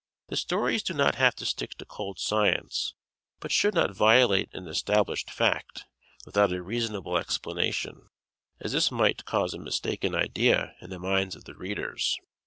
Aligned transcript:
The 0.29 0.35
stories 0.35 0.81
do 0.81 0.95
not 0.95 1.13
have 1.13 1.35
to 1.35 1.45
stick 1.45 1.75
to 1.77 1.85
cold 1.85 2.17
science, 2.17 2.95
but 3.39 3.51
should 3.51 3.75
not 3.75 3.95
violate 3.95 4.49
an 4.51 4.67
established 4.67 5.29
fact 5.29 5.85
without 6.25 6.51
a 6.51 6.63
reasonable 6.63 7.19
explanation, 7.19 8.09
as 8.59 8.71
this 8.71 8.89
might 8.89 9.25
cause 9.25 9.53
a 9.53 9.59
mistaken 9.59 10.15
idea 10.15 10.73
in 10.81 10.89
the 10.89 10.97
minds 10.97 11.35
of 11.35 11.43
the 11.43 11.53
readers. 11.53 12.17